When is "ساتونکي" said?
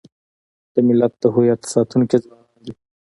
1.73-2.17